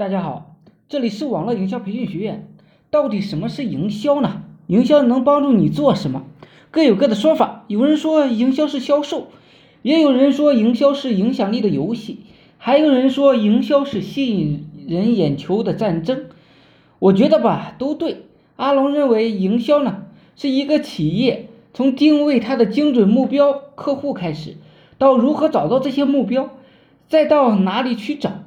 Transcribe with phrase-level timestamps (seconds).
[0.00, 0.56] 大家好，
[0.88, 2.48] 这里是网络营销培训学院。
[2.88, 4.44] 到底什么是营销呢？
[4.66, 6.24] 营销能帮助你做什么？
[6.70, 7.66] 各有各的说法。
[7.68, 9.26] 有人说营销是销售，
[9.82, 12.20] 也有人说营销是影响力的游戏，
[12.56, 16.24] 还有人说营销是吸引人眼球的战争。
[16.98, 18.22] 我觉得吧，都对。
[18.56, 20.04] 阿龙认为，营销呢
[20.34, 24.56] 是一个企业从定位它的精准目标客户开始，
[24.96, 26.48] 到如何找到这些目标，
[27.06, 28.44] 再到哪里去找。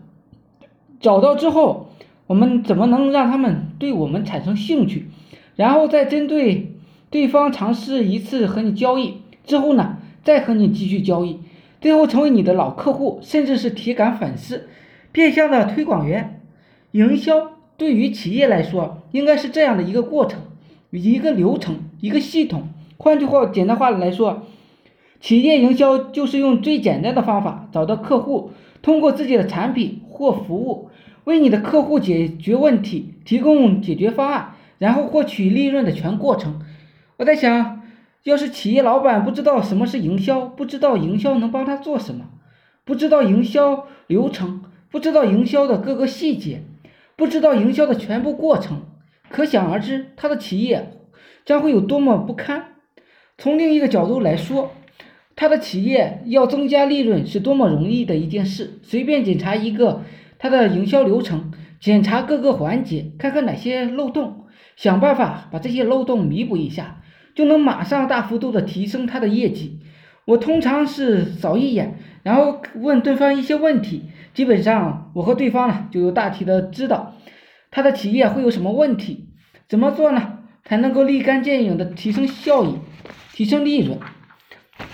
[1.04, 1.89] 找到之后，
[2.27, 5.09] 我们怎么能让他们对我们产生兴趣？
[5.57, 6.77] 然后再针对
[7.09, 11.41] 对方尝试一次和你交易之后呢，再和你继续交易，
[11.81, 14.70] 最后成为你的老客户，甚至是铁杆粉丝，
[15.11, 16.39] 变相的推广员。
[16.91, 20.39] 营销对于企业来说，应该是这样的一个过程，
[20.91, 22.70] 一个流程，一个系统。
[22.97, 24.44] 换句话，简单话来说，
[25.20, 28.52] 企业营销就是用最简单的方法找到客户，
[28.84, 30.90] 通过自己的产品或服务。
[31.23, 36.62] 为你的客户解决问题，提供解决方案，然后获取利润的全过程。
[37.16, 37.81] 我在想，
[38.23, 42.25] 要是企业老板不知道什么是营销，不知道营销能帮他做什么，
[42.84, 46.64] 不知道营销流程，不知道营销的各个细节，
[47.16, 48.81] 不知道营销的全部过程，
[49.30, 50.92] 可想而知，他的企业
[51.45, 52.66] 将会有多么不堪。
[53.38, 54.72] 从另一个角度来说，
[55.36, 60.03] 他的企业要增加利润是多么容易的一件事，随便检查一个。
[60.40, 64.44] 他的营销流程，检查各个环节，看看哪些漏洞，
[64.75, 67.02] 想办法把这些漏洞弥补一下，
[67.34, 69.80] 就能马上大幅度的提升他的业绩。
[70.25, 77.16] 我通常是扫一眼，然后问对方一些问题，基本上我和对方呢就有大体的知道
[77.72, 79.30] 他的企业会有什么问题，
[79.70, 82.75] 怎么做呢才能够立竿见影的提升效益，
[83.31, 83.97] 提升利润。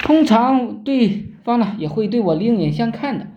[0.10, 3.28] 通常对方呢也会对我另眼相看的。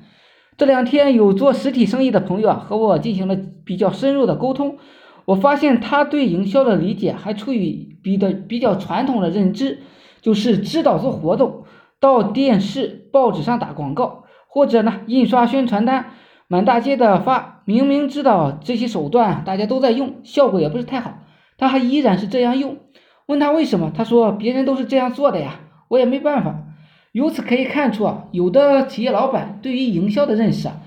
[0.57, 4.79] 这两天有做实体生意的朋友啊，和我进行了比较深入的沟通。
[5.27, 9.81] 我发现他对营销的理解还处于比的比较传统的认知，
[10.23, 11.65] 就是知道做活动，
[12.01, 16.13] 到电视、报纸上打广告，或者呢印刷宣传单，
[16.49, 17.61] 满大街的发。
[17.67, 21.19] 明明知道这些手段大家都在用，效果也不是太好，
[21.59, 22.79] 他还依然是这样用。
[23.27, 25.61] 问他为什么，他说别人都是这样做的呀，
[25.93, 26.65] 我也没办法。
[27.13, 30.81] 由此可以看出啊，有的企业老板对于营销的认识啊，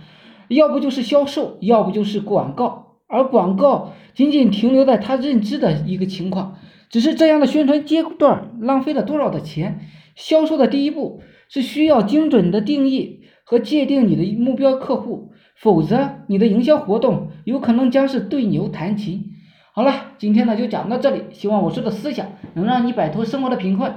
[0.48, 6.58] 要不就是销售，要不就是广告，而广告仅仅停留在他认知的一个情况，
[6.90, 9.82] 只是这样的宣传阶段浪费了多少的钱。
[10.16, 19.26] 销售的第一步是需要精准的定义和界定你的目标客户，否则你的营销活动有可能将是对牛弹琴。
[19.74, 23.94] 好了，今天呢就讲到这里，希望我说的思想能让你摆脱生活的贫困。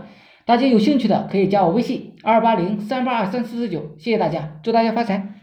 [0.48, 5.37] 大家有兴趣的可以加我微信二八零三八二三四四九，谢谢大家，祝大家发财。